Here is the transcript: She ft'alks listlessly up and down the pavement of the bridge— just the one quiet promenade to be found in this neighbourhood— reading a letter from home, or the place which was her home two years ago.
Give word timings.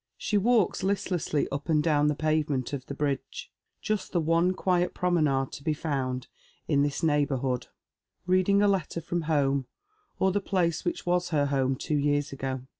She 0.17 0.35
ft'alks 0.35 0.81
listlessly 0.81 1.47
up 1.51 1.69
and 1.69 1.83
down 1.83 2.07
the 2.07 2.15
pavement 2.15 2.73
of 2.73 2.87
the 2.87 2.95
bridge— 2.95 3.51
just 3.87 4.13
the 4.13 4.19
one 4.19 4.53
quiet 4.55 4.95
promenade 4.95 5.51
to 5.51 5.63
be 5.63 5.75
found 5.75 6.25
in 6.67 6.81
this 6.81 7.03
neighbourhood— 7.03 7.67
reading 8.25 8.63
a 8.63 8.67
letter 8.67 8.99
from 8.99 9.21
home, 9.29 9.67
or 10.17 10.31
the 10.31 10.41
place 10.41 10.83
which 10.83 11.05
was 11.05 11.29
her 11.29 11.45
home 11.45 11.75
two 11.75 11.97
years 11.99 12.33
ago. 12.33 12.61